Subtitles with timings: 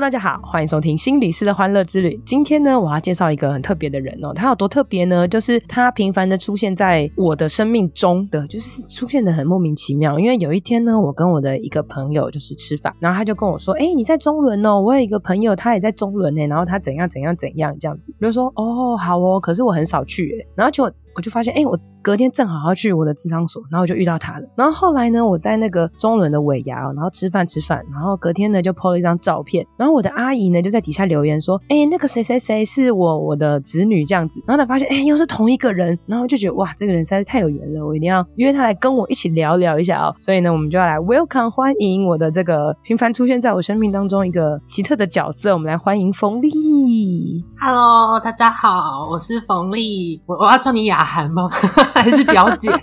[0.00, 2.18] 大家好，欢迎收听心理师的欢乐之旅。
[2.24, 4.32] 今天呢，我要介绍一个很特别的人哦。
[4.32, 5.28] 他有多特别呢？
[5.28, 10.18] 就是他频繁的出现在我的生命中的，就是出现的很莫名其妙。
[10.18, 16.46] 因为有一天呢，我跟我的一个朋友就是吃饭，然后他就跟我说：“哎，你在中仑哦，我有一个朋友，他也在中仑呢。
[16.46, 20.90] 然后他怎样怎样怎样这样子。”比如说：“哦，好哦，可是我很少去。”然后就。
[21.14, 24.46] 我就发现，哎、我隔天正好要去我的智商所，然后我就遇到他了。
[24.54, 29.66] 然后后来呢，我在那个中仑的尾牙，然后吃饭吃饭，然后隔天呢就 po 了一张照片。
[29.76, 34.42] 然后我的阿姨呢就在底下留言说，哎、那个谁谁谁是我我的子女这样子。
[34.46, 40.14] 然后他发现，哎、又是同一个人，然后就觉得哇，这个人实在是太有缘了，我一定要约他来跟我一起聊聊一下哦。
[40.18, 47.44] 所以呢，我们就要来 welcome 欢迎我的这个频繁出现在我生命当中一个奇特的角色，我们来欢迎冯丽。
[47.60, 51.48] Hello，大家好，我是冯丽，我我要叫你雅涵吗？
[51.94, 52.70] 还是表姐？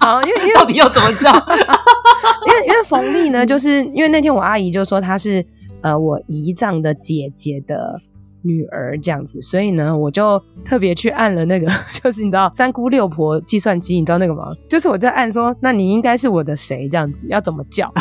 [0.00, 1.32] 好，因为因为 到底要怎么叫？
[1.32, 5.44] 因为因为冯丽呢，就是因为那天我阿姨就说她是
[5.82, 8.00] 呃我姨丈的姐姐的
[8.42, 11.66] 女儿这样子，所以呢我就特别去按了那个，
[12.02, 14.44] 就是你知道三姑六婆计算机，你知道那个吗？
[14.68, 17.92] 就是我在按说，那你应该是我的谁这样子，要怎么叫？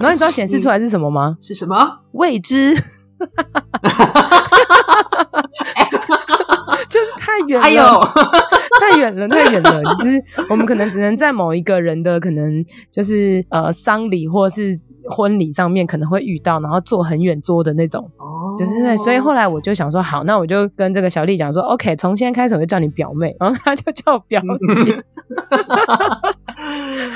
[0.00, 1.36] 然后你知道显示出来是什么吗？
[1.40, 2.00] 是什么？
[2.12, 2.74] 未知。
[6.88, 7.82] 就是太远了，哎、呦
[8.80, 9.82] 太远了，太远了。
[9.98, 18.10] 就是我们可能只能在某一个人的可能就是呃丧礼或是婚礼上面可能会遇到，然后坐很远桌的那种。
[18.18, 18.96] 哦，就是对。
[18.96, 24.42] 所以后来我就想说，好，那我就跟这个小丽讲说，OK，从现在开始我就叫你表妹，然后她就叫我表
[24.74, 25.02] 姐。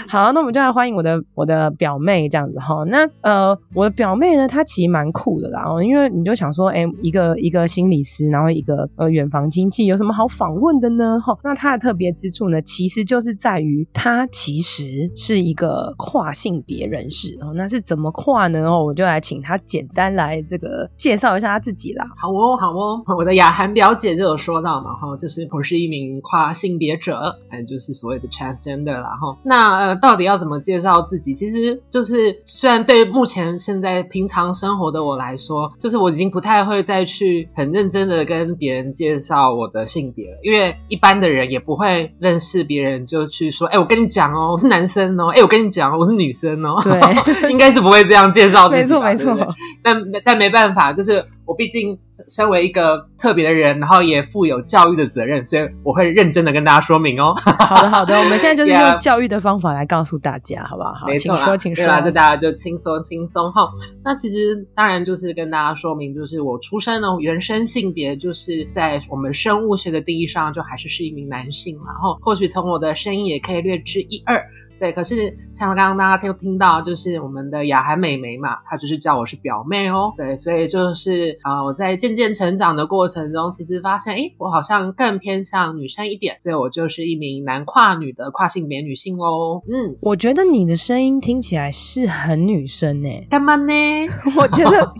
[0.08, 2.82] 好，那我们就来欢迎我的我的表妹这样子哈。
[2.84, 5.64] 那呃，我的表妹呢，她其实蛮酷的啦。
[5.82, 11.20] 因为你就想说，哎、欸，一个一个心理师，然后一个呃远房亲戚，有什么好访问的呢？
[11.20, 17.52] 哈，那她的特别之处呢，其实就是在于她其实是一个跨性别人士哦。
[17.54, 18.66] 那是怎么跨呢？
[18.66, 22.06] 哦，我就来请她简单来这个介绍一下她自己啦。
[22.16, 29.36] 好哦，好哦，我的雅涵表姐就有说到嘛，哈，就是我是一名跨性别者，哎，就是所谓的 transgender 啦，哈。
[29.48, 31.32] 那呃，到底要怎么介绍自己？
[31.32, 49.34] 其实就是，虽然对目前现在平常生活的我来说，就是我已经不太会再去很认真的跟别人介绍我的性别了，因为一般的人也不会认识别人就去说，哎、欸，我跟你讲哦，我是男生哦，哎、欸，我跟你讲，我是女生哦，对，应该是不会这样介绍自己，没错没错，
[49.82, 51.98] 但但没办法，就是我毕竟。
[52.26, 57.32] 身为一个特别的人，然后也负有教育的责任，所以我会认真的跟大家说明哦。
[57.60, 60.92] 好的，好的，我们现在就是 用教育的方法来告诉大家，好不好？
[60.94, 62.00] 好，没错，请说，请说。
[62.00, 63.68] 就大家就轻松轻松哈。
[64.04, 71.78] 那其实当然就是跟大家说明，就是我出生的原生性别，就是在我们生物学的定义上，就还是是一名男性。
[71.86, 74.44] 然后或许从我的声音也可以略知一二。
[74.78, 80.12] 对，可是像刚刚大家听听到，就是我们的雅涵妹妹嘛，她就是叫我是表妹哦。
[80.16, 89.60] 对，所以就是啊、呃，我在渐渐成长的过程中，其实发现，诶，我好像更偏向女生一点，所以我就是一名男跨女的跨性别女性哦。
[89.68, 93.08] 嗯，我觉得你的声音听起来是很女生呢。
[93.28, 93.72] 干嘛呢？
[94.38, 94.78] 我觉得，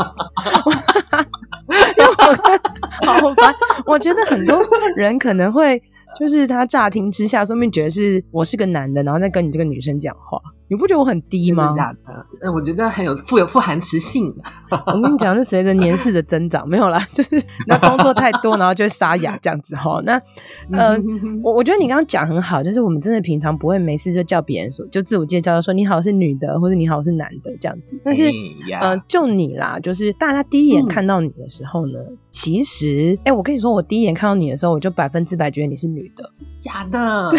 [3.07, 3.55] 好烦，
[3.87, 4.61] 我觉得很多
[4.97, 5.81] 人可能会。
[6.19, 10.41] 就是他乍听之下，说不定觉得是我是个男的，然后在跟你这个女生讲话。
[10.69, 11.73] 你不觉得我很低吗？
[11.73, 14.43] 假的，嗯，我觉得很有富有富含磁性的。
[14.87, 20.01] 我跟你讲，是随着年事的增长， 没有啦， 就是那工作太多，然后就沙哑这样子哈。
[20.05, 20.21] 那
[20.73, 20.95] 呃，
[21.43, 27.99] 我我觉得你刚刚讲很好，就是我们真的平常不会没事就叫别人说，就自我介绍说你好是女的，或者你好是男的这样子。
[28.05, 37.31] 但是、哎、呃，就你啦，就是大家第一眼看到你的时候呢，嗯、其实哎、欸，我跟你说，我第一眼看到你的时候，我就百分之百觉得你是女的，假的？
[37.31, 37.39] 对，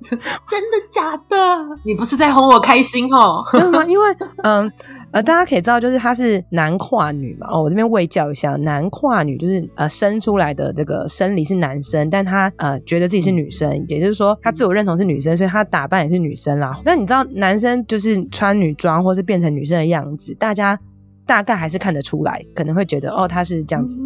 [0.00, 1.36] 真的假的？
[1.84, 2.69] 你不是在哄我开？
[2.70, 3.42] 开心哦？
[3.88, 4.06] 因为
[4.44, 4.70] 嗯
[5.12, 7.48] 呃，大家可以知道，就是他是男跨女嘛。
[7.50, 16.78] 哦，我这边卫教一下，男跨女就是呃生出来的这个生理是男生，但他呃觉得自己是女生，也就是说他自我认同是女生，所以他打扮也是女生啦。
[16.84, 20.78] 那你知道，男生就是穿女装或是变成女生的样子，大家
[21.26, 23.98] 大概还是看得出来，可能会觉得哦，他是这样子。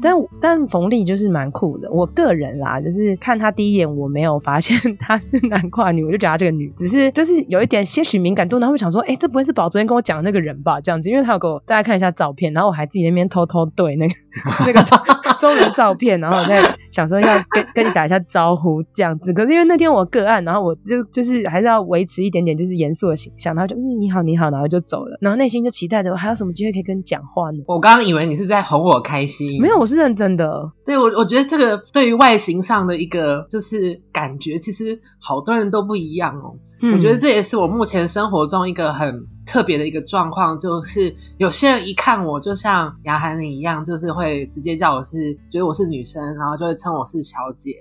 [0.00, 10.80] 但但冯丽就是蛮酷的，我个人啦，就是看她第一眼，我没有发现 她是男跨女，我就觉得她这个女，只是就是有一点些许敏感度，然后会想说，哎、这不会是宝昨天跟我讲的那个人吧？
[10.80, 14.14] 这样子，因为他有给我大家看一下照片，然后我还自己那边偷偷对那个
[14.66, 14.82] 那个
[15.38, 19.32] 中人照片，然后在想说要跟跟你打一下招呼这样子。
[19.32, 27.58] 可是因为那天我个案，然后我就就是还是要维持一点点就是严肃的形象，然后就嗯你好你好，然后就走了，然后内心就期待着我还有什么机会可以跟你讲话呢？
[27.66, 30.70] 我刚刚以为你是在哄我开心，没有，我是认真的。
[30.84, 36.54] 对，我我觉得这个对于外形上的一个就是感觉，其实好多人都不一样哦。
[36.80, 39.12] 嗯，我觉得这也是我目前生活中一个很
[39.48, 47.72] 特别的一个状况，就是有些人一看我就像杨涵你一样，就是会直接叫我是觉得我是女生，然后就会称我是小姐，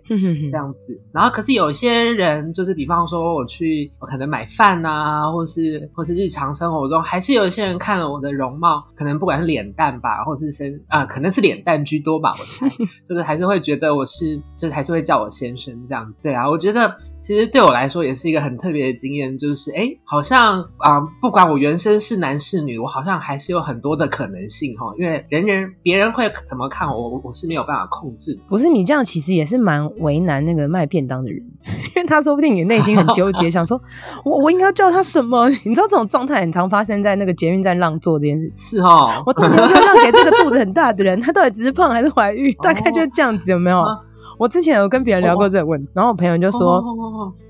[0.50, 0.98] 这样子。
[1.12, 12.76] 然后可是有些人就是比方说我去我可能买饭啊，或是或是日常生活中，还是有一些人看了我的容貌，可能不管是脸蛋吧，或是身啊，可能是脸蛋居多吧，我猜，
[13.08, 16.14] 就是还是会觉得我是，就是还是会叫我先生这样子。
[16.24, 16.98] 对啊，我觉得。
[17.20, 24.94] 其实对我来说也是一个很特别的经验，就是哎，好像啊、呃，不管我原生是男是女，我好像还是有很多的可能性哈。
[25.00, 28.38] 因为人人别人会怎么看我，我是没有办法控制。
[28.48, 31.40] 不是你这样，其实也是蛮为难那个卖便当的人，
[31.96, 33.82] 因为他说不定你内心很纠结， 想说
[34.24, 35.50] 我我应该要叫他什么？
[35.66, 38.52] 你知道这种状态很常发生在那个捷运站让座这件事。
[38.56, 41.20] 是哦，我到底要不要让给这个肚子很大的人？
[41.20, 42.56] 他到底只是胖还是怀孕？
[42.62, 43.78] 大概就是这样子，有没有？
[43.80, 44.00] 哦
[44.38, 46.84] 我之前有跟别人聊过这个问题，然后我朋友就说，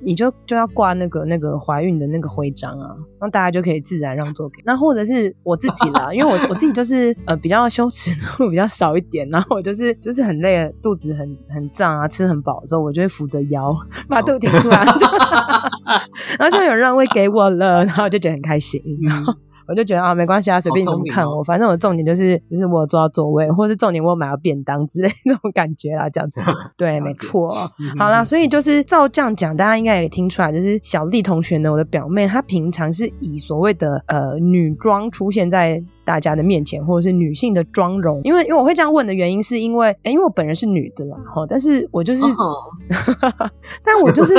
[0.01, 4.62] 你就就要挂那个那个怀孕的那个徽章啊，然后大家就可以自然让座给。
[4.66, 13.75] 那或者是我自己啦，因为我我自己就是呃比较羞耻度比较少一点，然后我就是就是很累，肚子很很胀啊，吃很饱的时候，我就会扶着腰
[14.07, 14.86] 把肚子挺出来，
[16.39, 18.81] 然后就 有人让位给我了，然后我就觉得很开心。
[19.01, 19.34] 然后
[19.67, 26.39] 我就觉得啊，没关系啊，随便你怎么看我，反正我的重点就是就是我有坐到座位，或者是重点我有买到便当之类那种感觉啦，这样子。
[26.77, 27.53] 对，没错。
[27.97, 38.21] 好啦，所以就是照这样讲，大家应该也听出来，就是小丽同学呢，我的表妹，她平常是以所谓的呃女装出现在大家的面前，或者是女性的妆容。
[38.23, 42.23] 因为因为我会这样问的原因，是因为哎，因为我本人是女的啦，哈，但是我就是，
[43.83, 44.33] 但我就是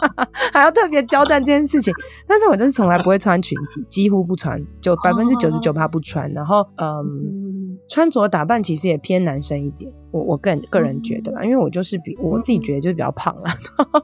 [0.52, 1.92] 还要特别交代这件事情，
[2.28, 4.60] 但是我就是从来不会穿裙子，几乎不穿。
[4.80, 9.92] 就百分之九十九怕不穿，然后嗯，穿着打扮其实也偏男生一点。
[10.14, 13.52] 我我个人个人觉得啦，因为我就是比我自己觉得就是比较胖啦，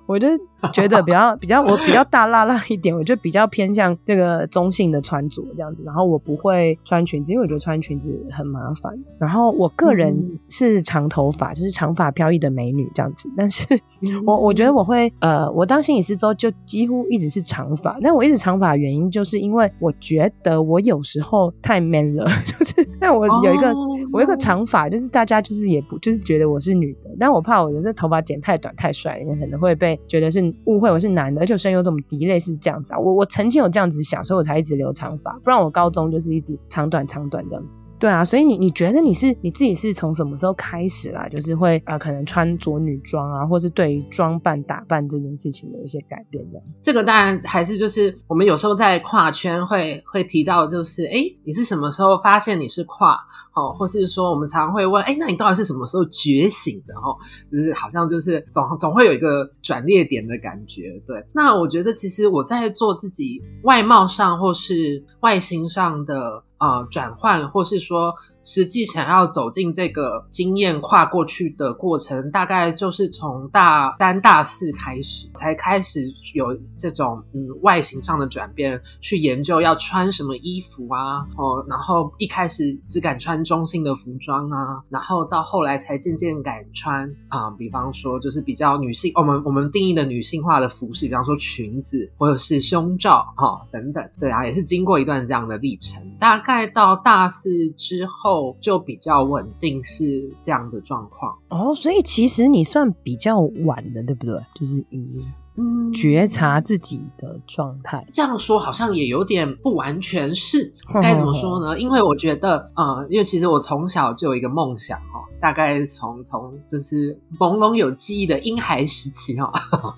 [0.06, 0.26] 我就
[0.72, 5.84] 觉得比较比较我比较大辣辣一点，我就比较偏向这个中性的穿着这样子。
[5.86, 8.92] 然后我不会穿裙子，因为我觉得穿裙子很麻烦。
[9.20, 10.12] 然后我个人
[10.48, 13.30] 是长头发，就是长发飘逸的美女这样子。
[13.36, 13.64] 但是
[14.26, 17.96] 我我觉得我会呃，我当心理师之后就几乎一直是长发。
[18.02, 23.72] 但我一直长发的原因就是因为我觉得我有时候太 man 了， 就是那我有一个。
[24.12, 32.98] 我有一个长发，就是大家就是也不就是觉得我是女的，但我怕我有时候头发剪太短太帅，你可能会被觉得是误会我是男的，而且声音又这么低，类似这样子啊。
[32.98, 37.78] 我我曾经有这样子想，所以我才一直留长发，不然我高中就是一直长短长短这样子。
[37.98, 41.28] 对啊，所以你你觉得你是你自己是从什么时候开始啦？
[41.28, 46.58] 就是会、呃，可能穿着女装啊，或是对于装扮打扮这件事情有一些改变的。
[46.80, 53.18] 这个当然还是就是我们有时候在跨圈会会提到，就是哎，你是什么时候发现你是跨？
[53.60, 56.94] 哦，或是说我们常常会问，哎，那你到底是什么时候觉醒的？
[56.94, 57.16] 哦，
[57.52, 61.02] 就是好像就是总总会有一个转捩点的感觉。
[61.06, 66.42] 对，那我觉得其实我在做自己外貌上或是外形上的。
[66.60, 96.49] 呃，转换，或是说，实际想要走进这个经验跨过去的过程，大概就是从大三、大四开始，才开始有这种嗯外形上的转变，去研究要穿什么衣服啊，哦，然后一开始只敢穿中性的服装啊，然后到后来才渐渐敢穿啊、比方说就是比较女性，我们我们定义的女性化的服饰，比方说裙子或者是胸罩哈、等等，对啊，也是经过一段这样的历程，大概。
[96.50, 101.72] 再到大四之后就比较稳定，是这样的状况哦。
[101.72, 104.34] 所以其实你算比较晚的，对不对？
[104.52, 105.24] 就是一
[105.60, 110.72] 以觉察自己的状态，这样说好像也有点不完全是。
[111.00, 111.78] 该怎么说呢？
[111.78, 119.52] 因为我觉得，呃，因为其实我从小就有一个梦想哦，大概从从就是朦胧有记忆的婴孩时期哦，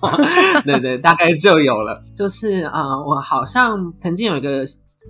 [0.65, 2.03] 对对，大概就有了。
[2.13, 4.63] 就是啊、呃，我好像曾经有一个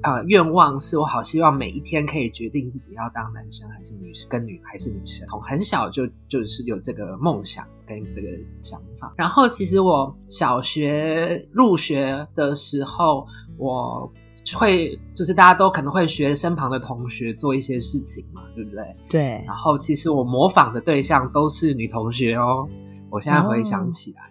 [0.04, 5.28] 呃愿望，是我好希望每一天可以决定自己要当男生还是女生，跟女还是女生。
[5.28, 8.28] 从很小就就是有这个梦想跟这个
[8.62, 9.14] 想法。
[9.18, 13.26] 然后其实我小学入学的时候，
[13.58, 14.12] 我。
[14.58, 18.96] 会就是大家都可能会学身旁的同学做一些事情嘛，对不对？
[19.08, 19.22] 对。
[19.48, 22.68] 然后其实我模仿的对象都是女同学哦。
[23.10, 24.28] 我现在回想起来，哦、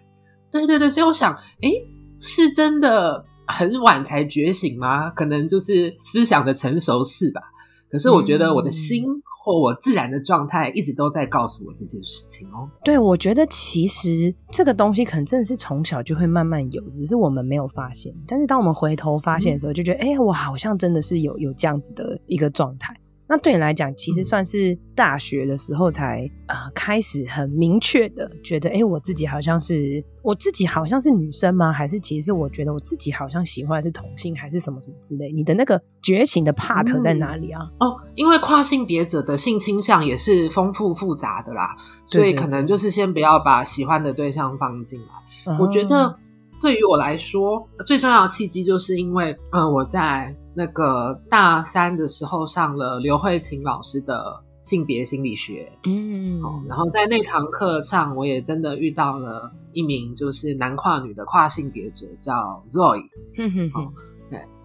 [0.51, 1.33] 对对对，所以我想，
[1.63, 1.71] 哎，
[2.19, 5.09] 是真的很晚才觉醒吗？
[5.09, 7.41] 可能就是思想的成熟是吧？
[7.89, 9.07] 可是我觉得我的心
[9.43, 12.69] 或我自然的状态，一直都在告诉我这件事情哦。
[12.81, 18.13] 对，我觉得其实这个东西可能真的是从小就会慢慢有，只是我们没有发现。
[18.25, 22.95] 但是当我们回头发现的时候，就觉得，哎、我好像真的是有有这样子的一个状态。
[23.33, 31.73] 那对你来讲，其实算是大学的时候才啊、呃、开始很明确的觉得，哎，我自己好像是我自己好像是女生吗？
[31.73, 35.31] 还是其实是我觉得我自己好像喜欢的是同性，还是什么什么之类？
[35.31, 37.61] 你的那个觉醒的 part 在哪里啊？
[37.79, 41.75] 嗯、哦，因为跨性别者的性倾向也是丰富复杂的啦，
[42.05, 45.57] 所以可能就是先不要把喜欢的对象放进来。
[45.57, 46.15] 我觉得
[46.61, 50.35] 对于我来说，最重要的契机就是因为，嗯、呃，我在。
[50.55, 63.03] 那个大三的时候上了刘慧琴老师的性别心理学，嗯，然后在那堂课上，我也真的遇到了一名就是男跨女的跨性别者，叫 Zoe，
[63.37, 64.12] 嗯哼哼，对。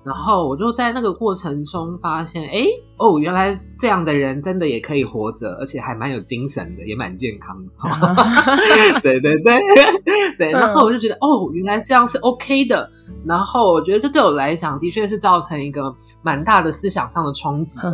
[0.09, 2.65] 然后我就在那个过程中发现，哎，
[2.97, 7.71] 哦，原来这样的人真的也可以活着，而且还蛮有精神的，也蛮健康的。
[9.03, 9.61] 对对对
[10.39, 12.91] 对，然后我就觉得，哦，原来这样是 OK 的。
[13.27, 17.93] 然后我觉得这对我来讲，的确是造成一个蛮大的思想上的冲击吧。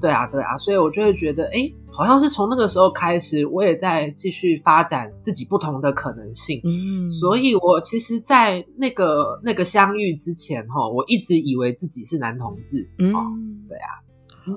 [0.00, 6.60] 对啊，对啊，所以我就会觉得，哎，好像是从那个时候开始，我也在继续发展自己不同的可能性。
[6.62, 12.86] 嗯，所以我其实，在那个那个相遇之前，哈，我一直以为自己是男同志。
[12.98, 13.12] 嗯，
[13.66, 13.88] 对啊。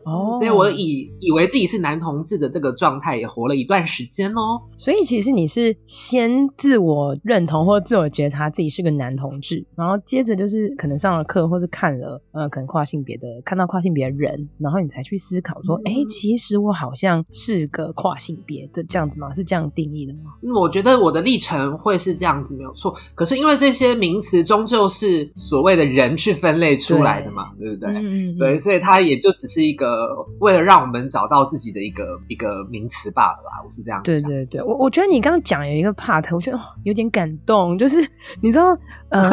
[0.05, 4.61] 哦，所以我以以为自己是男同志的这个状态也活了一段时间哦。
[4.75, 19.31] 所以其实你是先自我认同或自我觉察自己是个男同志，然后接着就是可能上了课或是看了呃可能跨性别的看到跨性别的人，然后你才去思考说，哎、嗯，其实我好像是个跨性别，的这样子吗？
[19.33, 20.31] 是这样定义的吗？
[20.41, 22.93] 嗯，我觉得我的历程会是这样子没有错。
[23.15, 27.91] 可是因为这些名词终究是所谓的人去分类出来的嘛，对，对不对？
[27.95, 29.89] 嗯，对，所以它也就只是一个。
[29.89, 34.03] 个为了让我们找到自己的一个一个名词罢了啦，我是这样想。
[34.03, 37.97] 对对对，我我觉得你刚刚讲有一个 part，我觉得、哦、有点感动，就是
[38.41, 39.29] 你知道，呃，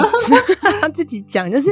[0.81, 1.69] 他 自己讲，就是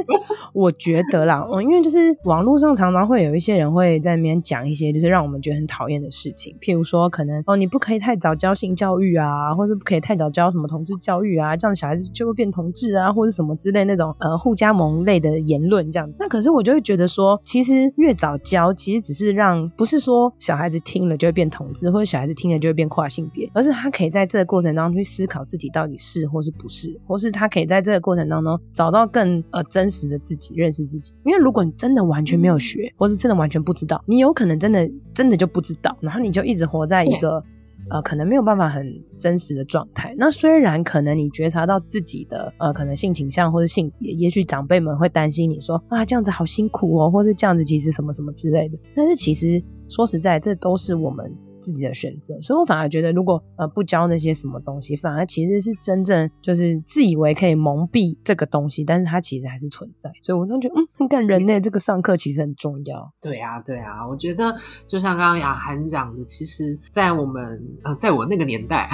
[0.52, 16.12] 我觉得啦，哦，因为就是网络上常常会有一些人会在那边讲一些，就是让我们觉得很讨厌的事情，譬如说可能哦，你不可以太早教性教育啊，或者不可以太早教什么同志教育啊，这样小孩子就会变同志啊，或者什么之类那种呃互加盟类的言论这样。
[16.18, 18.63] 那可是我就会觉得说，其实越早教。
[18.72, 31.14] 其实只是让，不是说小孩子听了就会变同志，或者小孩子听了就会变跨性别，而是他可以在这个过程当中去思考自己到底是或是不是，或是他可以在这个过程当中找到更呃真实的自己，认识自己。
[31.24, 37.42] 因为如果你真的完全没有学，或是真的完全不知道，你有可能真的真的就不知道，然后你就一直活在一个。
[37.90, 38.86] 呃，可能没有办法很
[39.18, 40.14] 真实的状态。
[40.18, 48.78] 那虽然可能你觉察到自己的呃，可能性倾向或者性别，也许长辈们会担心你说啊，这样子好辛苦哦，或是这样子其实什么什么之类的。
[48.94, 51.32] 但是其实说实在，这都是我们。
[51.64, 60.12] 自己的选择，所以我反而觉得，如果呃不教那些什么东西，反而其实是真正就是自以为可以蒙蔽这个东西，但是它其实还是存在。
[60.22, 61.54] 所以我都觉得，嗯，很感人类。
[61.64, 63.10] 这个上课其实很重要。
[63.22, 64.54] 对啊，对啊，我觉得
[64.86, 68.90] 就像刚刚雅涵讲的，其实，在我们呃，在我那个年代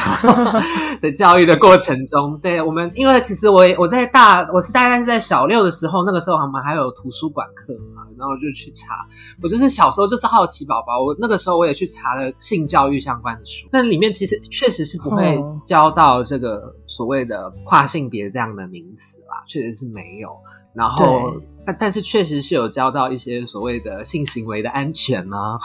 [1.03, 8.95] 的教育的过程中，对我们，因为其实我我在大，我是大概是在小六的时候，那个时候我们还有图书馆课嘛，然后就去查。
[9.43, 12.60] 我就是小时候就是好奇宝宝，我那个时候我也去查了性。
[12.67, 20.31] 教育相关的书，那里面其实确实是不会教到这个所谓的跨性别这样的名词啦，确实是没有。
[20.73, 21.33] 然后，
[21.67, 25.59] 但但是确实是有教到一些所谓的性行为的安全啊，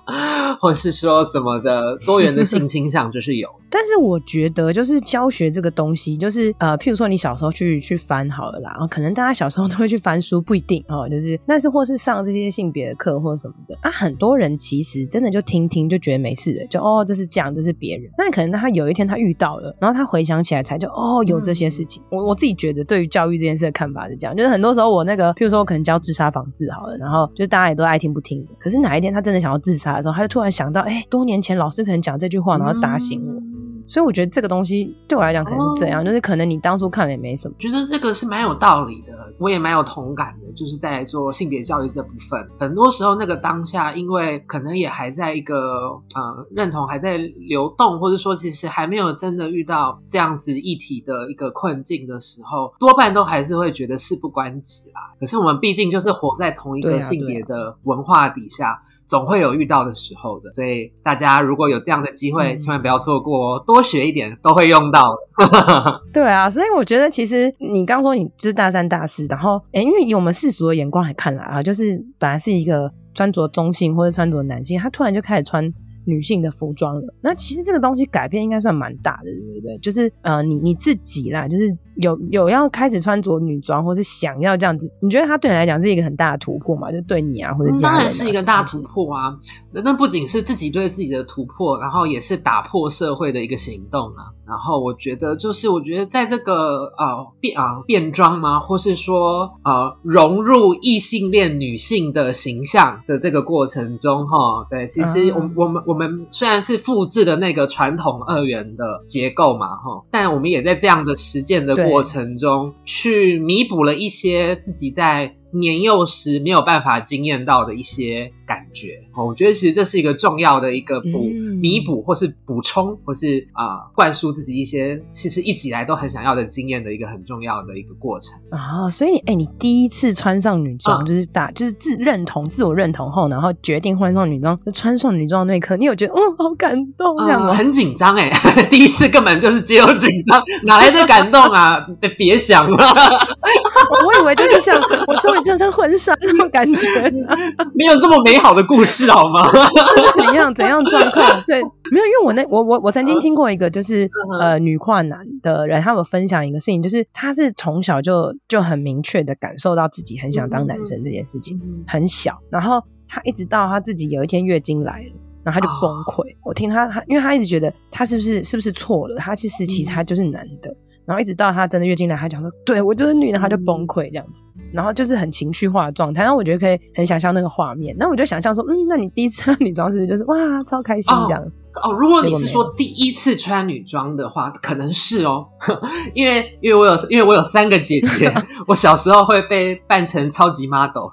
[0.60, 3.48] 或是说什么的多元的性倾向，就是有。
[3.70, 18.10] 但是我觉得，就是教学这个东西，就是呃，譬如说你小时候去去翻好了啦，然后可能大家小时候都会去翻书，不一定哦，就是但是或是上这些性别的课或什么的啊，很多人其实真的就听听就觉得没事的，就哦这是这样，这是别人。
[18.16, 22.02] 那可能他有一天他遇到了，然后他回想起来才就哦有这些事情。
[22.04, 24.48] 嗯、我我自己觉得，对于教育这件事的看法是这样，就是。
[24.48, 28.50] 很多时候我那个，譬如说我可能教自杀防治好了，然后就是大家也都爱听不听的。
[28.58, 33.57] 可是哪一天他真的想要自杀的时候，他就突然想到，哎，多年前老师可能讲这句话，然后打醒我。
[33.88, 37.54] 所以我觉得这个东西对我来讲可能是这样，就是可能你当初看了也没什么。
[37.58, 39.16] 觉得这个是蛮有道理的。
[39.38, 55.14] 我也蛮有同感的，就是在做性别教育这部分，很多时候那个当下，因为可能也还在一个呃认同还在流动，或者说其实还没有真的遇到这样子议题的一个困境的时候，多半都还是会觉得事不关己啦。
[55.20, 58.82] 可是我们毕竟就是活在同一个性别的文化底下。
[59.08, 66.02] 总会有遇到的时候的，所以大家如果有这样的机会，嗯、千万不要错过哦，多学一点都会用到的。
[66.12, 72.92] 对啊，所以我觉得其实你刚说你就是大三大四，然后诶因为以我们世俗的眼光来看来啊，就是本来是一个。
[73.14, 75.74] 穿着中性或者穿着男性，他突然就开始穿。
[76.08, 79.76] 女性的服装了，那其实这个东西改变应该算蛮大的，对不对？
[79.78, 86.90] 就是呃，你你自己啦，就是有有要开始穿着女装，或是想要这样子，你觉得它对你来讲是一个很大的突破吗？
[86.90, 89.36] 就对你啊，或者当然是一个大突破啊！
[89.70, 94.32] 那不仅是自己对自己的突破，然后也是打破社会的一个行动啊。
[94.46, 115.34] 然后我觉得，就是我觉得在这个呃变啊变装吗，或是说呃融入异性恋女性的形象的这个过程中，哈，对，其实我、嗯、我们我们我们虽然是复制的那个传统二元的结构嘛，哈，但我们也在这样的实践的过程中，去弥补了一些自己在。
[115.50, 121.24] 年幼时没有办法经验到的一些感觉，我觉得其实这是一个重要的一个补
[121.60, 128.90] 弥补，或是补充，或是啊、呃、灌输自己一些其实一直以来都很想要的经验的一个很重要的一个过程啊、哦。
[128.90, 138.30] 所以你哎，你第一次穿上女装，就是打就是自认同、自我认同后，然后决定换上女装，就穿上女装的那一刻，你有觉得哦，好感动这样很紧张哎，
[138.70, 141.84] 第一次根本就是只有紧张，哪来的感动啊？
[142.16, 142.76] 别想了，
[144.06, 145.48] 我以为就是像我终于。
[145.48, 146.86] 穿上婚纱这种感觉，
[147.72, 149.48] 没有这么美好的故事好吗？
[149.94, 151.24] 这是怎样怎样状况？
[151.46, 154.38] 对，没有，因为我那我我我曾经听过一个，就是、uh.
[154.40, 161.92] 呃女跨男的人，他有分享一个事情，就是他是从小就就很明确的感受到自己很想当男生这件事情，uh.
[161.92, 165.12] 很小，然后他一直到他自己有一天月经来了，
[165.44, 166.24] 然后他就崩溃。
[166.24, 169.16] Uh 我听他他，因为他一直觉得他是不是是不是错了？
[169.16, 170.70] 他其实其实他就是男的。
[170.70, 170.76] Uh.
[171.08, 176.22] 然后一直到他真的月经来，他讲说：“对，我就是女的。”他就崩溃这样子，然后就是很情绪化的状态。
[176.22, 177.96] 然后我觉得可以很想象那个画面。
[177.98, 181.42] 那我就想象说：“嗯，那你第一次穿女装是不是就是哇，超开心这样？”
[181.82, 185.46] 哦，哦，如果你是说第一次穿女装的话，可能是哦，
[186.12, 188.30] 因为因为我有因为我有三个姐姐，
[188.68, 191.08] 我小时候会被扮成超级 model。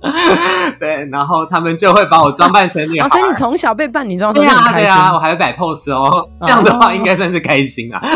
[0.80, 8.00] 对，然后他们就会把我装扮成女孩，哦，所以你从小被扮女装，对啊，对啊，我还会摆 pose 哦，这样的话应该算是开心啊。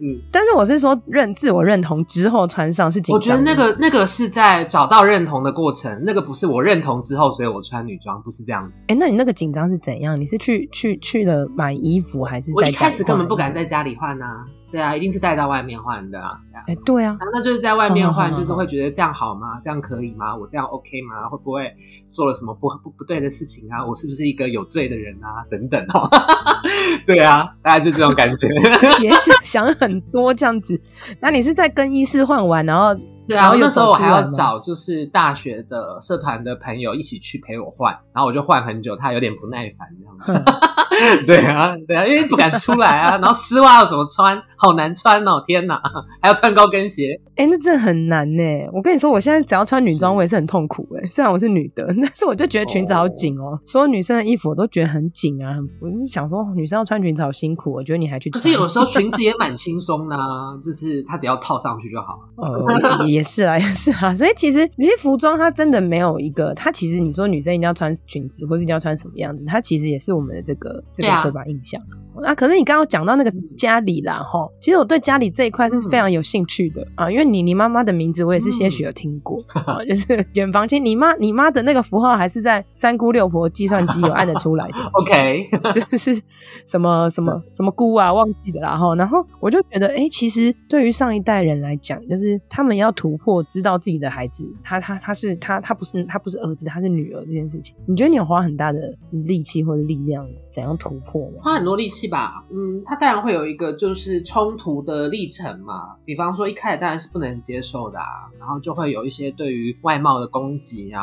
[0.00, 8.82] 嗯，但是我是说认自我认同之后穿上是紧张，我觉得那个那个是在找到认同的过程，那个不是我认同之后，所以我穿女装不是这样子。
[8.88, 10.20] 哎，那你那个紧张是怎样？
[10.20, 14.44] 你是去去去了买衣服，还是在我一开始根本不敢在家里换啊？
[14.70, 16.38] 对啊，一定是带到外面换的啊！
[16.66, 19.56] 哎，对啊，那就是在外面换，就是会觉得这样好吗？
[19.58, 20.36] 哦、这样可以吗？
[20.36, 21.28] 我这样 OK 吗？
[21.28, 21.74] 会不会
[22.12, 23.84] 做了什么不不不对的事情啊？
[23.84, 25.42] 我是不是一个有罪的人啊？
[25.50, 26.08] 等等哦，
[27.06, 28.46] 对啊，大概就这种感觉，
[29.02, 30.80] 也想想很多这样子。
[31.20, 32.94] 那你是在更衣室换完，然后？
[33.28, 40.04] 对啊，那时候我还要找就是大学的社团的朋友一起去陪我换，然后我就换很久，他有点不耐烦这
[40.34, 40.44] 样子。
[41.26, 45.80] 对啊，对啊，因为不敢出来啊，然后丝袜要怎么穿，好难穿哦，天哪，
[46.20, 48.42] 还要穿高跟鞋，哎，那真的很难呢。
[48.74, 51.08] 我跟你说，我现在只要穿女装，我也是很痛苦哎。
[51.08, 62.98] 虽然我是女的， 但是我就觉得裙子好紧哦，所有女生的衣服我都觉得很紧啊，我就是想说女生要穿裙子好辛苦，我觉得你还去穿，可是有时候裙子也蛮轻松的啊， 就是它只要套上去就好了。
[62.98, 71.80] 呃，也是啊，也是啊，所以其实其实服装它真的没有一个，它其实你说女生一定要穿裙子，或是一定要穿什么样子，它其实也是我们的这个这个刻板印象。
[72.22, 86.20] 啊，可是你刚刚讲到那个家里啦，哈，其实我对家里这一块是非常有兴趣的、嗯、啊，因为你你妈妈的名字我也是些许有听过， 嗯啊、就是远房亲，你妈你妈的那个符号还是在三姑六婆计算机有按得出来的， OK， 就是
[86.66, 98.94] 什么什么什么姑啊，忘记的啦哈，然后我就觉得，哎、欸，其实对于上一代人来讲，就是他们要突破，知道自己的孩子，他他他是他他不是他不是儿子，他是女儿这件事情，你觉得你有花很大的
[99.26, 101.36] 力气或者力量，怎样突破吗？
[101.42, 101.99] 花很多力气。
[102.08, 105.96] 吧，嗯，它当然会有一个就是冲突的历程嘛。
[106.04, 111.02] 比方说一开始当然是不能接受的啊，然后就会有一些对于外貌的攻击啊。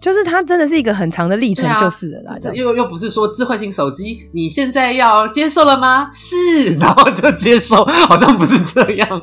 [0.00, 2.34] 就是它真的是一个很长的历程，就是了啦。
[2.34, 6.08] 啊、又又不是说智慧型手机，你现在要接受了吗？
[6.12, 9.20] 是，然后就接受，好像不是这样。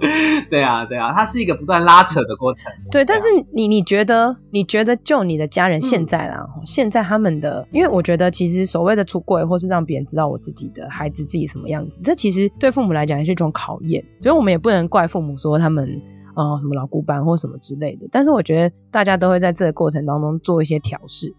[0.50, 2.66] 对啊，对啊，它是一个不断拉扯的过程。
[2.92, 11.16] 对，但是你你觉得，你觉得就你的家人现在啦，嗯、现在他们的，因为我觉得其实所谓的出柜，或是让别人知道我自己的孩子。
[11.26, 12.02] 自己什么样子？
[12.04, 15.88] 这其实对父母来讲也是一种考验，所以我们也不能怪父母说他们
[16.36, 18.08] 呃什么老古板或什么之类的。
[18.12, 21.34] 但是我觉得大家都会在这个过程当中做一些调试。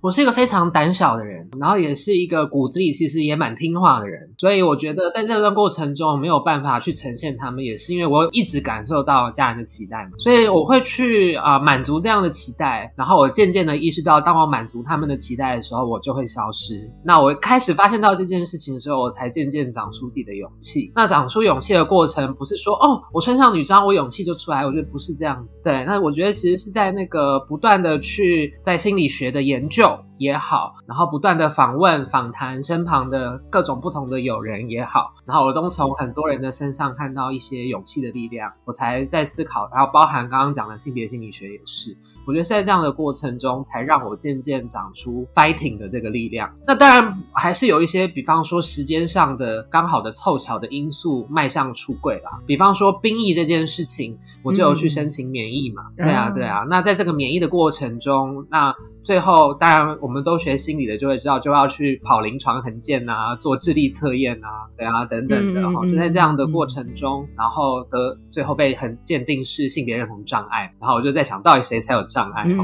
[0.00, 16.88] 我是一个非常胆小的人，然后也是一个骨子里其实也蛮听话的人，所以我觉得在这段过程中没有办法去呈现他们，也是因为我一直感受到家人的期待嘛，所以我会去啊、满足这样的期待，然后我渐渐的意识到，当我满足他们的期待的时候，我就会消失。
[17.02, 20.92] 那我开始发现到这件事情的时候，我才渐渐长出自己的勇气。
[20.94, 25.60] 那长出勇气的过程，不是说哦，我穿上女装，我勇气就出来，我觉得不是这样子。
[25.64, 29.87] 对，那我觉得其实是在那个不断的去在心理学的研究。
[30.16, 41.96] 也好，然后不断的访问、访谈身旁的各种不同的友人也好，然后我都从很多人的身上看到一些勇气的力量，我才在思考，然后包含刚刚讲的性别心理学也是。
[42.28, 46.46] 我觉得是在这样的过程中，才让我渐渐长出 fighting 的这个力量。
[46.66, 52.38] 那当然还是有一些，比方说时间上的刚好的凑巧的因素，迈向出柜啦。
[52.46, 55.84] 比方说兵役这件事情，我就有去申请免疫嘛。
[55.96, 56.66] 嗯、对啊，对啊。
[56.68, 65.86] 那在这个免疫的过程中，那最后当然我们都学心理的就会知道，就要去跑临床衡鉴啊，做智力测验啊，对啊，等等的哈。
[65.86, 72.04] 就在这样的过程中，然后的最后被很鉴定是性别认同障碍，然后我就在想到底谁才有。
[72.18, 72.58] 障碍，嗯、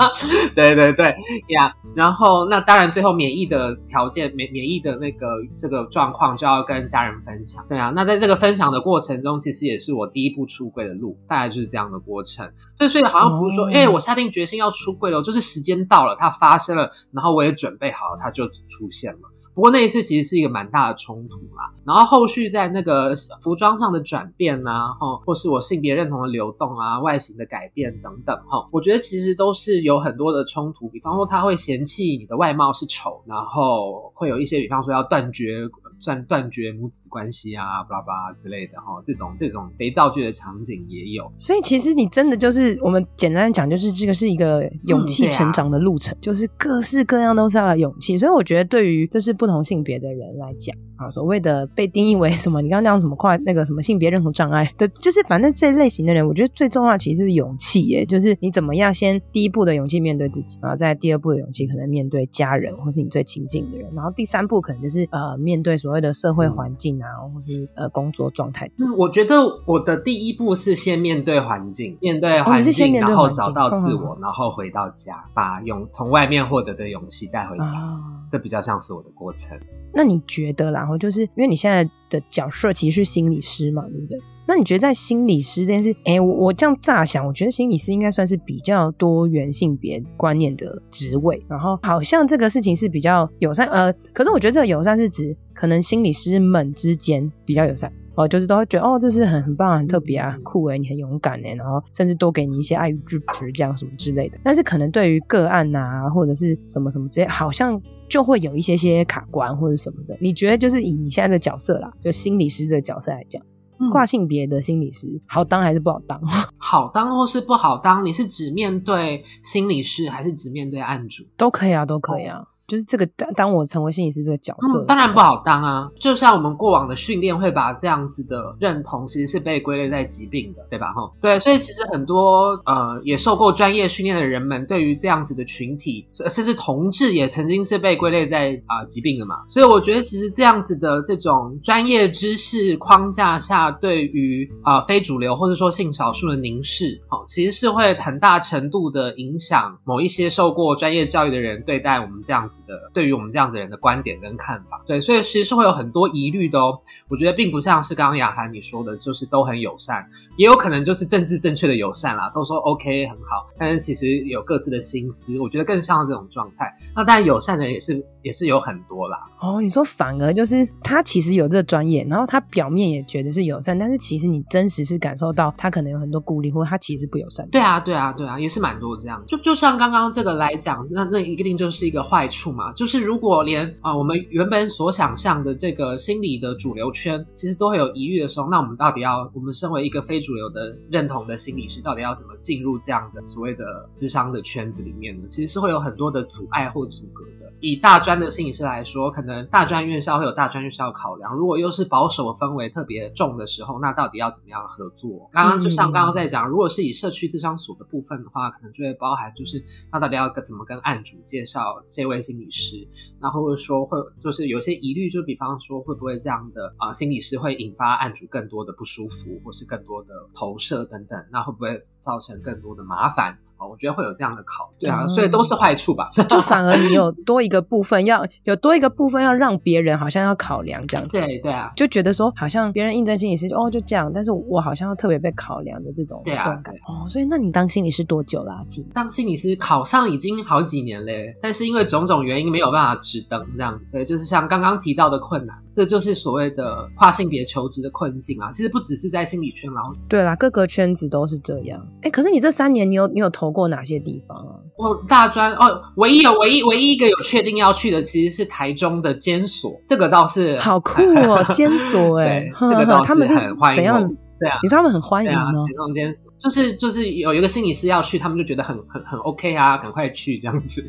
[0.56, 1.14] 对对对
[1.48, 5.26] 呀，yeah, 然后那当然最后免疫的条件免免疫的那个
[5.58, 12.50] 这个状况就要跟家人分享，对啊，那在这个分享的过程中，其实也是我第一步出柜的路，大概就是这样的过程。
[12.78, 13.84] 对，所以好像不是说，哎、哦。
[13.84, 19.33] 欸，我下定决心要出柜了，就是时间到了，它发生了，然后我也准备好了，它就出现了。
[19.54, 30.88] 不过那一次其实是一个蛮大的冲突啦，然后后续在那个服装上的转变呐，哈，或是我性别认同的流动啊，外形的改变等等，哈，我觉得其实都是有很多的冲突。
[30.88, 35.68] 比方说他会嫌弃你的外貌是丑，然后会有一些，比方说要断绝。
[36.04, 41.30] 断断绝母子关系啊，巴拉巴拉之类的哈，这种这种肥皂剧的场景也有。
[41.38, 48.18] 所以其实你真的就是我们简单讲，就是这个是一个勇气成长的路程，嗯啊、就是各式各样都是要勇气。
[48.18, 68.70] 所以我觉得对于就是不同性别的人来讲啊，所谓的被定义为什么，你刚刚讲什么跨那个什么性别认同障碍的，就是反正这类型的人，我觉得最重要其实是勇气耶，就是你怎么样先第一步的勇气面对自己，然后再第二步的勇气可能面对家人或是你最亲近的人，然后第三步可能就是呃面对所谓的社会环境啊，或是呃工作状态。
[68.78, 77.80] 嗯，我觉得我的第一步是先面对环境，面对环境，然后找到自我，嗯、然后回到家，把勇从外面获得的勇气带回家。
[77.80, 79.58] 哦、这比较像是我的过程。
[79.94, 84.18] 那你觉得，然后就是因为你现在的角色其实是心理师嘛，对不对？
[84.46, 104.38] 那你觉得在心理师这件事，哎，我我这样乍想，我觉得心理师应该算是比较多元性别观念的职位，然后好像这个事情是比较友善，呃，可是我觉得这个友善是指可能心理师们之间比较友善，哦，就是都会觉得哦，这是很很棒、很特别啊，很酷诶，你很勇敢诶，然后甚至多给你一些爱与支持这样什么之类的。
[104.42, 110.16] 但是可能对于个案啊，或者是什么什么之类，好像就会有一些些卡关或者什么的。
[110.20, 113.42] 你觉得就是以你现在的角色啦，就心理师的角色来讲。
[113.90, 116.18] 跨性别的心理师好当还是不好当？
[116.56, 118.04] 好当或是不好当？
[118.04, 121.24] 你是只面对心理师，还是只面对案主？
[121.36, 122.46] 都可以啊，都可以啊。
[122.66, 125.88] 就是这个当当我成为心理师这个角色，当然不好当啊。
[125.98, 130.92] 就像我们过往的训练会把这样子的认同，其实是被归类在疾病的，对吧？
[130.92, 139.36] 哈，对，所以其实很多呃也受过专业训练的人们，对于这样子的群体，甚至同志也曾经是被归类在啊、疾病的嘛。
[139.48, 152.53] 所以我觉得其实这样子的这种专业知识框架下，对于啊、非主流或者说性少数的凝视，哦，其实是会很大程度的影响某一些受过专业教育的人对待我们这样子。
[152.66, 156.78] 的对于我们这样子的人的观点跟看法，对，所以其实是会有很多疑虑的哦。
[157.08, 160.04] 我觉得并不像是刚刚雅涵你说的，就是都很友善，
[160.36, 165.38] 也有可能就是政治正确的友善啦，都说 OK 很好，但是其实有各自的心思。
[165.38, 166.72] 我觉得更像这种状态。
[166.94, 169.18] 那当然友善的人也是也是有很多啦。
[169.40, 177.48] 哦，你说反而就是他其实有这个专业，然后他表面也觉得是友善，但是其实你真实是感受到他可能有很多顾虑，或者他其实不友善。
[177.50, 179.22] 对啊，对啊，对啊，也是蛮多这样。
[179.26, 182.43] 就就像刚刚这个来讲，那那一定就是一个坏处。
[182.52, 195.26] 嘛，就是如果连啊、呃，我们原本所想象的这个心理的主流圈，其实都会有疑虑的时候，那我们到底要，我们身为一个非主流的认同的心理师，到底要怎么进入这样的所谓的智商的圈子里面呢？
[195.26, 197.52] 其实是会有很多的阻碍或阻隔的。
[197.60, 205.30] 以大专的心理师来说，可能大专院校会有大专院校考量，如果又是保守氛围特别重的时候，那到底要怎么样合作？
[205.32, 212.88] 刚刚就像刚刚在讲，如果是以社区智商所的部分的话，可能就会包含就是那到底要怎么跟案主介绍这位心心理师，
[213.20, 223.38] 那或者说会就是有些疑虑，就比方说会不会这样的啊、心理师会引发案主更多的不舒服，或是更多的投射等等，那会不会造成更多的麻烦？
[223.56, 226.10] 哦，我觉得会有这样的考虑，对啊，所以都是坏处吧。
[226.28, 237.06] 就反而你有多一个部分要有多一个部分要让别人好像要考量这样子，对对啊，就觉得说好像别人应征心理师就哦就这样，但是我好像要特别被考量的这种对啊这种感觉哦。
[237.08, 238.62] 所以那你当心理师多久啦？
[238.66, 238.82] 几？
[238.94, 248.50] 当心理师考上已经好几年嘞，但是因为种种原因没有办法直登这样，对，就是像刚刚提到的困难，这就是所谓的跨性别求职的困境啊。
[248.50, 251.84] 其实不只是在心理圈，然后对啦，各个圈子都是这样。
[252.02, 254.54] 哎，可是你这三年你有你有投过哪些地方啊？
[254.76, 263.74] 我大专哦，唯一有唯一唯一一个有确定要去的，其实是台中的监所，这个倒是好酷哦， 监所哎，这个倒是 他们是很欢迎。
[263.76, 264.16] 怎样？
[264.36, 265.44] 对啊，你说他们很欢迎吗？
[265.44, 270.84] 台中监所就是就是有一个心理师要去，他们就觉得很很很 OK 啊，赶快去这样子。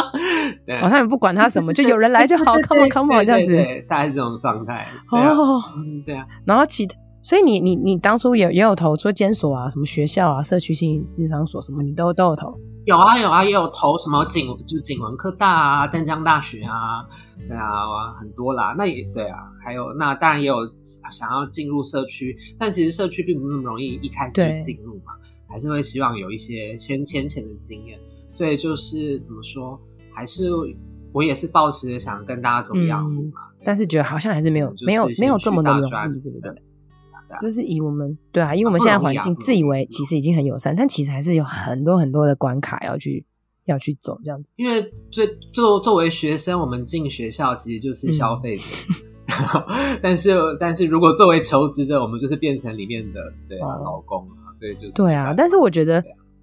[0.66, 4.86] 对，哦，他们不管他什么，就有人来就好，come on come on 这样子，对，大概是这种状态。
[5.10, 5.62] 哦，
[6.04, 6.94] 对啊，然后其他。
[7.22, 12.52] 所以你你你当初也也有投，说监所啊，什么学校啊，社区心理咨商所什么，你都都有投。
[12.84, 17.06] 有啊有啊，也有投什么景就景文科大啊，淡江大学啊，
[17.46, 18.74] 对啊，很多啦。
[18.76, 20.56] 那也对啊，还有那当然也有
[21.08, 25.12] 想要进入社区，但其实社区并不那么容易一开始就进入嘛，
[25.48, 27.96] 还是会希望有一些先先前的经验。
[28.32, 29.78] 所以就是怎么说，
[30.12, 30.48] 还是
[31.12, 36.50] 我也是抱持想跟大家走一样路嘛，嗯，但是觉得好像还是没有、没有没有这么的容易，对不对？
[37.38, 43.24] 就是以我们对啊，因为我们现在环境自以为其实已经很友善，但其实还是有很多很多的关卡要去
[43.66, 44.52] 要去走这样子。
[44.56, 48.64] 因为作作作为学生，我们进学校其实就是消费者，
[49.28, 55.32] 嗯、 但是但是如果作为求职者，我们就是变成里面的对啊劳工啊，所以就是对啊。
[55.36, 56.02] 但是我觉得，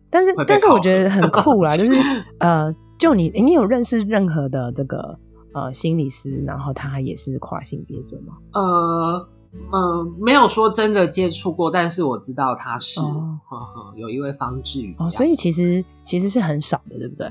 [0.10, 1.92] 但是但是我觉得很酷啦，就是
[2.40, 5.18] 呃，就你你有认识任何的这个
[5.54, 8.34] 呃心理师，然后他也是跨性别者吗？
[8.54, 9.30] 呃。
[9.54, 17.28] 嗯，没有说真的接触过，但是我知道他是，哦呵呵有一位方志宇哦，所以其实其实是很少的，对不对？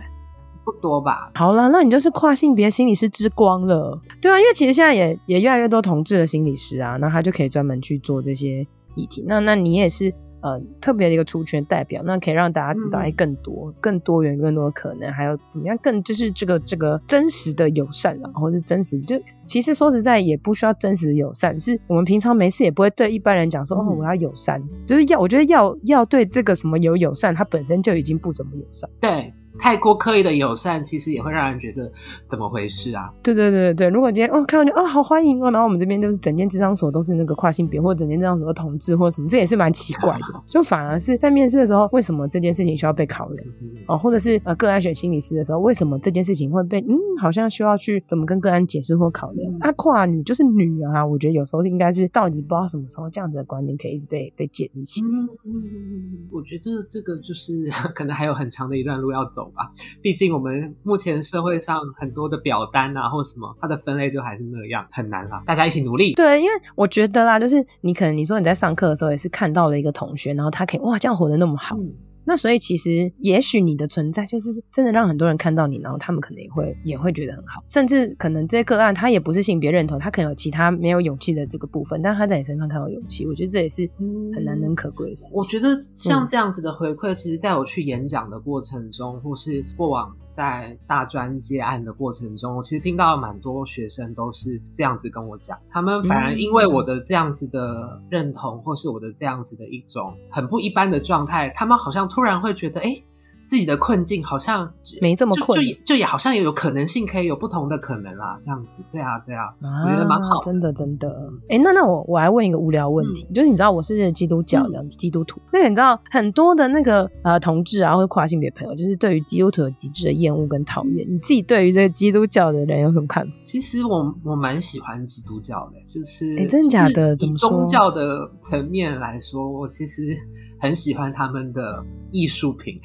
[0.65, 1.31] 不多吧。
[1.35, 9.25] 好了，那你就是跨性别心理师之光了，对啊，因为其实现在也也越来越多同志的心理师啊，那他就可以专门去做这些议题。
[9.27, 10.15] 那那你也是。
[10.41, 29.33] 呃，特别的一个族群代表，那可以让大家知道，哎、嗯，更多、更多元、更多的可能，还有怎么样更就是这个这个真实的友善啊，或是真实就其实说实在也不需要真实的友善，是我们平常没事也不会对一般人讲说、嗯、哦，我要友善，就是要我觉得要要对这个什么有友善，它本身就已经不怎么友善，对。
[29.59, 31.91] 太过刻意的友善，其实也会让人觉得
[32.29, 33.11] 怎么回事啊？
[33.23, 40.41] 对对对对，如果今天哦看到就哦好欢迎哦，然后我们这边就是整间智商所都是那个跨性别，或者整间智商所的同志或者什么，这也是蛮奇怪的。
[40.49, 43.47] 就反而是在面试的时候，为什么这件事情需要被考量？
[43.87, 49.53] 哦，或者是呃个案选心理师的时候，为什么这件事情会被嗯好像需要去怎么跟个案解释或考量？
[49.61, 55.09] 啊，跨女就是女啊，我觉得有时候是应该是到底不知道什么时候这样子的观念可以一直被被建立起来。
[55.09, 60.29] 嗯嗯，我觉得这个就是 可能还有很长的一段路要走吧，毕竟。
[60.29, 65.43] 我们目前社会上很多的表单啊，或什么，它的分类就还是那样，很难啦。
[65.47, 66.13] 大家一起努力。
[66.15, 71.77] 对，因为我觉得啦，就是你可能你说你在上课的时候也是看到了一个同学，然后他可以哇这样活得那么好。
[71.77, 71.93] 嗯
[72.29, 83.89] 那所以其实，也许你的存在就是真的让很多人看到你，然后他们可能也会也会觉得很好，甚至可能这个个案他也不是性别认同，他可能有其他没有勇气的这个部分，但他在你身上看到勇气，我觉得这也是
[84.35, 85.37] 很难能可贵的事情。
[85.37, 101.99] 我觉得像这样子的回馈，其实在我去演讲的过程中，或是过往在大专接案的过程中，我其实听到蛮多学生都是这样子跟我讲，他们反而因为我的这样子的认同，或是我的这样子的一种很不一般的状态，他们好像。
[102.09, 103.05] 突然会觉得，哎、欸。
[103.49, 111.09] 自己的困境好像没这么困，就就，就也好像也有可能性，可以有不同的可能啦，这样子，对啊，对啊，啊我觉得蛮好的，真的真的。
[111.49, 121.07] 哎、欸，那那我我来问一个无聊问题，嗯、就是你知道我是基督教这样子，嗯、基督徒，那你知道很多的那个呃同志啊，或者跨性别朋友，就是对于基督徒有极致的厌恶跟讨厌。
[121.11, 123.33] 你自己对于这个基督教的人有什么看法？
[123.43, 127.17] 其实我我蛮喜欢基督教的，就是哎、欸，真的假的？
[127.17, 127.49] 怎么说？
[127.49, 130.15] 宗教的层面来说，我其实
[130.61, 132.81] 很喜欢他们的艺术品。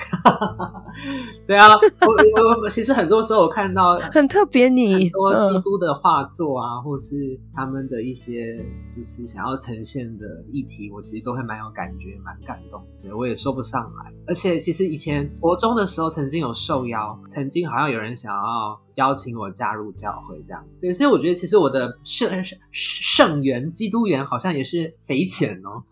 [1.47, 8.57] 对啊，我我其实很多时候我看到 很特别，你很多基督的画作啊，或是他们的一些
[8.95, 12.81] 就是想要呈现的议题，我其实都会蛮有感觉，蛮感动。
[13.01, 14.13] 对，我也说不上来。
[14.27, 20.63] 而且其实以前国中的时候，曾经有受邀，曾经好像有人想要邀请我加入教会这样。
[20.79, 22.29] 对，所以我觉得其实我的圣
[22.71, 25.83] 圣缘基督缘好像也是匪浅哦。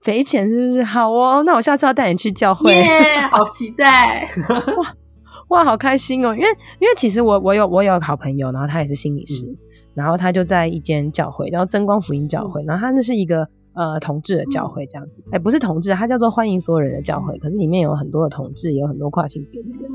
[0.00, 0.82] 匪浅是不是？
[0.82, 2.74] 好哦，那我下次要带你去教会。
[2.74, 4.28] 耶，yeah, 好期待！
[5.48, 6.34] 哇哇，好开心哦！
[6.34, 6.48] 因为
[6.80, 9.58] 因为其实我我有我有好朋友，然后他也是心理师，嗯、
[9.94, 19.90] 然后他就在一间教会，然后真光福音教会，嗯、然后他那是一个呃同志的教会这样子，哎、欸，不是同志，他叫做欢迎所有人的教会，可是里面有很多的同志，也有很多跨性别的人。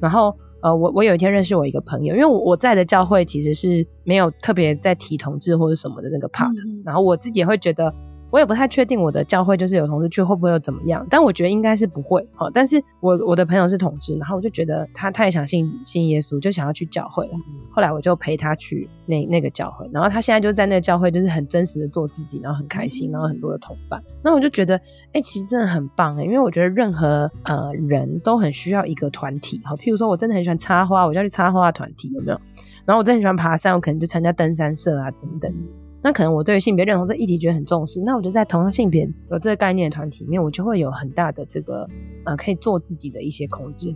[0.00, 6.54] 然后呃，我我有一天认识我一个朋友，因为我我在的教会其实是没有特别在提同志或者什么的那个 part，
[6.86, 7.94] 然后我自己也会觉得。
[8.32, 12.26] 我也不太确定我的教会就是有同志去会不会又怎么样，但我觉得应该是不会。
[12.34, 17.32] 好，但是我我的朋友是同志，然后我就觉得他他也想信信耶稣，就想要去教会了。
[17.70, 24.02] 后来我就陪他去那那个教会，然后他现在就在那个教会，就是很真实的做自己，然后很开心，然后很多的同伴。
[24.24, 29.60] 那我就觉得，哎、欸，其实真的很棒哎，因为我觉得任何呃人都很需要一个团体。
[29.62, 32.40] 好，譬如说我真的很喜欢插花，我就要去插花团体，有没有？
[32.86, 35.54] 然后我真的很喜欢爬山，我可能就参加登山社啊等等。
[36.02, 41.88] 那可能我对性别认同这议题觉得很重视，那我就在同样性别有这个概念的团体里面，我就会有很大的这个
[42.24, 43.94] 呃可以做自己的一些空间。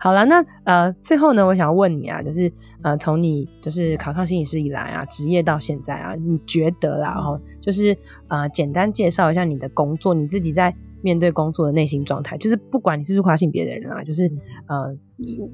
[0.00, 14.30] 好了，那呃最后呢，我想要问你啊，就是呃从你就是考上心理师以来啊，职业到现在啊，你觉得啦，然后就是呃简单介绍一下你的工作，你自己在面对工作的内心状态，就是不管你是不是跨性别的人啊，就是
[14.66, 14.96] 呃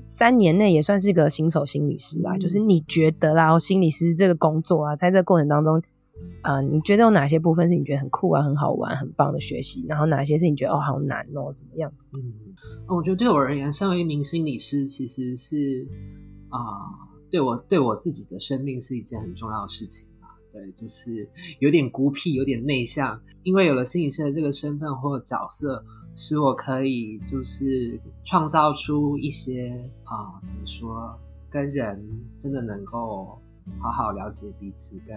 [0.06, 5.82] 三年内也算是个新手心理师啦，就是你觉得啦，心理师这个工作啊，在这个过程当中。
[6.42, 9.84] 呃，你觉得有哪些部分是你觉得很酷啊、很好玩、很棒的学习？
[9.88, 12.08] 然后哪些是你觉得哦好难哦，什么样子？
[12.16, 12.32] 嗯，
[12.96, 15.88] 我觉得对我而言，身为一名心理师，其实是
[16.50, 16.86] 啊、呃，
[17.30, 20.13] 对我对我自己的生命是一件很重要的事情啊。
[20.54, 29.70] 对，就是有点孤僻，有点内向，因为有了心理师的这个身份或角色，使我可以就是创造出一些
[30.04, 31.18] 啊、怎么说，
[31.50, 32.02] 跟人
[32.38, 33.38] 真的能够
[33.80, 35.14] 好好了解彼此跟。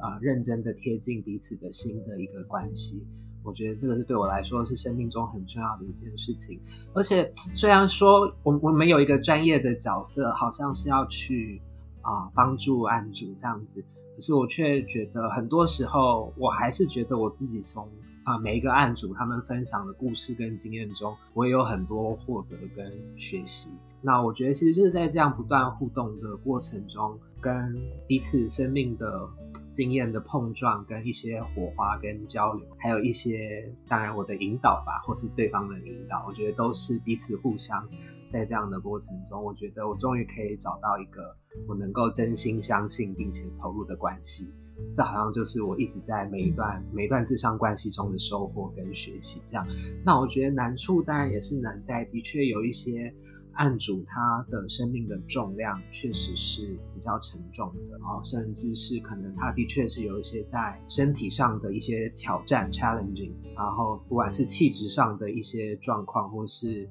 [0.00, 3.04] 啊、呃，认真的贴近彼此的心的一个关系，
[3.42, 6.60] 我觉得这个是对我来说是生命中很重要的一件事情。
[6.94, 11.60] 而且虽然说我我们有一个专业的角色，好像是要去
[12.02, 13.84] 啊、帮助案主这样子，
[14.18, 17.88] 可是我却觉得很多时候，我还是觉得我自己从
[18.24, 23.72] 啊、每一个案主他们分享的故事跟经验中，我也有很多获得跟学习。
[24.02, 27.74] 那我觉得其实就是在这样不断互动的过程中，跟
[28.08, 29.28] 彼此生命的。
[29.70, 37.86] 经验的碰撞，跟一些火花跟交流，还有一些当然我的引导吧，或是对方的引导，我觉得都是彼此互相
[38.32, 41.36] 在这样的过程中，我觉得我终于可以找到一个
[41.68, 44.50] 我能够真心相信并且投入的关系。
[44.94, 49.42] 这好像就是我一直在每一段每一段自商关系中的收获跟学习。
[49.44, 49.66] 这样，
[50.04, 53.14] 那我觉得难处当然也是难在，的确有一些。
[53.54, 66.88] 案主他的生命的重量确实是比较沉重的，然后甚至是可能他的确是有一些在身体上的一些挑战 challenging，然后不管是气质上的一些状况，或是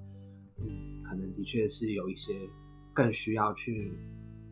[0.60, 2.34] 嗯，可能的确是有一些
[2.94, 3.92] 更需要去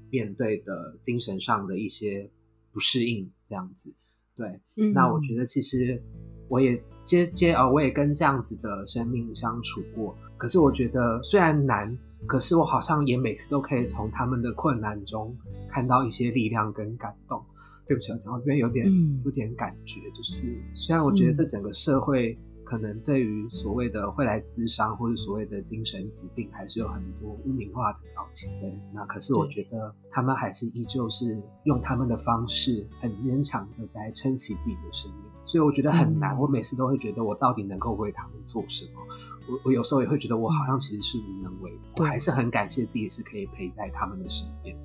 [0.10, 2.30] 面对的精神上的一些
[2.72, 3.94] 不适应这样子。
[4.36, 6.02] 对，嗯，那我觉得其实
[6.50, 10.18] 我也接接呃，我也跟这样子的生命相处过。
[10.38, 15.36] 可是我觉得虽然难，可是我好像也每次都可以从他们的困难中
[15.70, 17.44] 看到一些力量跟感动。
[17.88, 22.36] 对不起，我讲到这边有点、嗯、有点感觉，就是虽然我觉得这整个社会
[22.66, 36.36] 可能对于所谓的会来咨商或者所谓的精神疾病还是有很多污名化的标签，对，那可是我觉得他们还是依旧是用他们的方式很坚强的在撑起自己的生命，所以我觉得很难。
[36.36, 39.02] 嗯、我每次都会觉得我到底能够为他们做什么？
[39.48, 44.76] 我我有时候也会觉得我好像其实是无能为力，我还是很感谢自己是可以陪在他们的身边，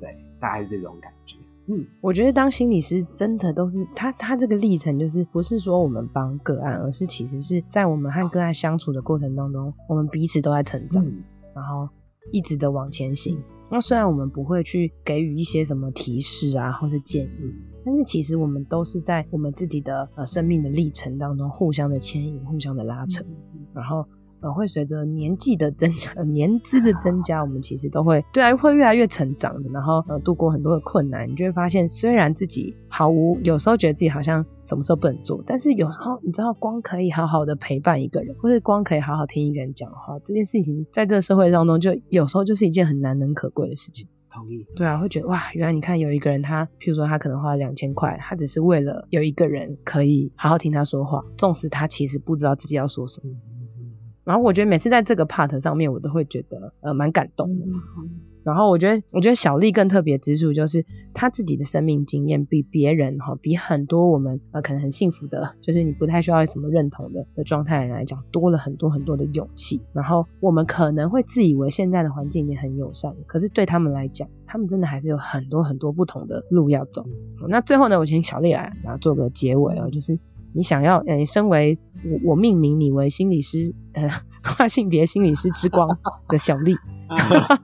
[0.00, 1.36] 对，大概是这种感觉。
[1.70, 11.22] 嗯，我觉得当心理师真的都是他他这个历程，就是不是说我们帮个案，而是其实是在我们和个案相处的过程当中，我们彼此都在成长，嗯、
[11.54, 11.88] 然后
[12.32, 13.38] 一直的往前行。
[13.70, 17.54] 那虽然我们不会去给予一些什么提示啊，或是建议，
[17.84, 23.22] 但是其实我们都是在我们自己的呃生命的历程当中互相的牵引，互相的拉扯。
[23.74, 24.02] 然后，
[24.40, 29.70] 呃，会随着年纪的增加，呃、年资的增加，我们其实都会，对啊，会越来越成长的。
[29.70, 44.06] 然后，呃，度过很多的困难，你就会发现，虽然自己毫无，有时候觉得自己好像什么时候不能做，但是有时候，你知道，光可以好好的陪伴一个人，或是光可以好好听一个人讲话，这件事情，在这个社会当中，就有时候就是一件很难能可贵的事情。
[44.30, 44.64] 同意。
[44.76, 53.30] 对啊，会觉得哇，原来你看有一个人他，他譬如说他可能花了两千块，他只是为了有一个人可以好好听他说话，纵使他其实不知道自己要说什么。
[54.28, 57.64] 然后我觉得每次在这个 part 上面，我都会觉得呃蛮感动的。
[58.44, 69.80] 然后我觉得，我觉得小丽更特别之处就是她自己的生命经验比别人哈，比很多我们呃可能很幸福的，就是你不太需要什么认同的的状态人来讲，多了很多很多的勇气。
[69.94, 77.02] 然后我们可能会自以为现在的环境也很友善，可是对他们来讲，他们真的还是有很多很多不同的路要走。
[77.48, 80.18] 那最后呢，我请小丽来然后做个结尾哦，就是。
[80.54, 81.78] 你想要，呃，身为
[82.24, 84.10] 我，我命名你为心理师，呃，
[84.48, 85.88] 跨性别心理师之光
[86.28, 86.76] 的小丽。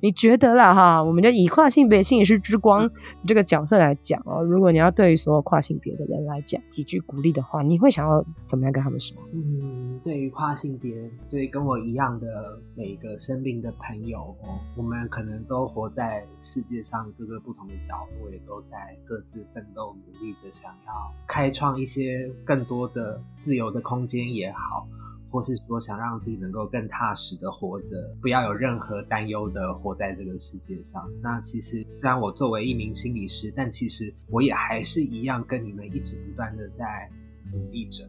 [0.00, 2.88] 你觉得啦哈，我们就以跨性别心理师之光
[3.26, 9.16] 这个角色来讲哦，如果你要对于所有跨性别的人来讲几句鼓励的话，你会想要怎么样跟他们说？
[9.32, 20.92] 嗯，对于跨性别，对跟我一样的每一个生病的朋友哦，我们可能都活在世界上各个不同的角落，也都在各自奋斗努力着，想要
[21.26, 24.86] 开创一些更多的自由的空间也好。
[25.30, 31.08] 或是说想让自己能够更踏实的活着，不要有任何担忧的活在这个世界上。
[31.22, 37.10] 那其实，虽然我作为一名心理师，但其实我也还是一样跟你们一直不断的在
[37.52, 38.04] 努力着。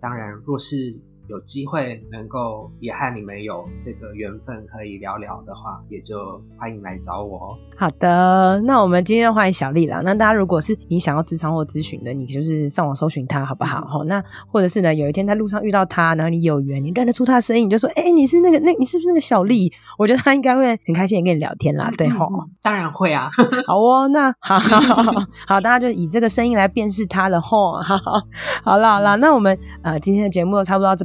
[0.00, 7.56] 当然，若是有机会能够也和你们有这个缘分可以聊聊的话，也就欢迎来找我哦。
[7.76, 10.00] 好的，那我们今天要欢迎小丽啦。
[10.04, 13.84] 那大家如果是你想要职场或咨询的，你就是上网搜寻她好不好？
[13.86, 22.50] 好、嗯，那或者是呢，有一天在路上遇到她，然后你有缘，你认得出她的声音，你就说：“哎、欸，你是那个那，你是不是那个小丽？”我觉得她应该会很开心的跟你聊天啦，对吼、嗯？
[22.62, 23.30] 当然会啊。
[23.66, 25.12] 好哦，那好好好，
[25.46, 27.74] 好，大家就以这个声音来辨识她了吼。
[27.80, 27.96] 好，
[28.62, 31.04] 好啦好啦，那我们呃今天的节目都差不多到这